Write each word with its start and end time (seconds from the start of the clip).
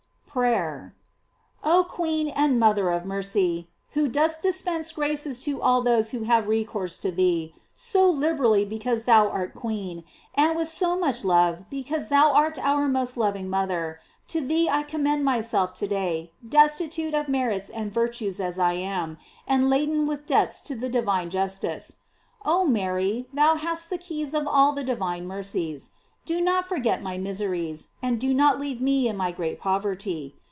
PRAYER. 0.33 0.95
Oh 1.61 1.85
Queen 1.89 2.29
and 2.29 2.57
Mother 2.57 2.89
of 2.89 3.03
mercy! 3.03 3.67
who 3.89 4.07
dost 4.07 4.41
dis 4.41 4.61
pense 4.61 4.93
graces 4.93 5.41
to 5.41 5.61
all 5.61 5.81
those 5.81 6.11
who 6.11 6.23
have 6.23 6.47
recourse 6.47 6.97
to 6.99 7.11
thee, 7.11 7.53
so 7.75 8.09
liberally 8.09 8.63
because 8.63 9.03
thou 9.03 9.27
art 9.27 9.53
queen, 9.53 10.05
and 10.33 10.55
With 10.55 10.69
so 10.69 10.97
much 10.97 11.25
love 11.25 11.65
because 11.69 12.07
thou 12.07 12.31
art 12.33 12.57
our 12.59 12.87
most 12.87 13.15
GLOBtES 13.15 13.15
OF 13.17 13.17
MARY. 13.17 13.33
loying 13.41 13.49
mother; 13.49 13.99
to 14.29 14.39
thee 14.39 14.69
I 14.69 14.83
commend 14.83 15.25
myself 15.25 15.73
to 15.73 15.87
day, 15.89 16.31
destitute 16.47 17.13
of 17.13 17.27
merits 17.27 17.67
and 17.69 17.93
virtues 17.93 18.39
as 18.39 18.57
I 18.57 18.71
am, 18.71 19.17
and 19.45 19.69
laden 19.69 20.07
with 20.07 20.25
debts 20.27 20.61
to 20.61 20.75
the 20.77 20.87
divine 20.87 21.29
justice. 21.29 21.97
Oht 22.45 22.69
Mary, 22.69 23.27
thou 23.33 23.55
hast 23.55 23.89
the 23.89 23.97
keys 23.97 24.33
of 24.33 24.47
all 24.47 24.71
the 24.71 24.85
divine 24.85 25.27
mer 25.27 25.43
cies, 25.43 25.89
do 26.23 26.39
not 26.39 26.67
forget 26.69 27.01
my 27.01 27.17
miseries, 27.17 27.87
and 27.99 28.19
do 28.21 28.31
not 28.31 28.59
leave 28.59 28.79
me 28.79 29.07
in 29.07 29.17
my 29.17 29.31
great 29.31 29.59
poverty. 29.59 30.35